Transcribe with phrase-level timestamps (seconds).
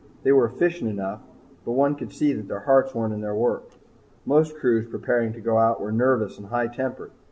[0.23, 1.21] They were efficient enough,
[1.63, 3.75] but one could see that their hearts weren't in their work.
[4.25, 7.11] Most crews preparing to go out are nervous and high tempered.